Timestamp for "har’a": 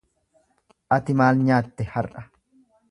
1.93-2.21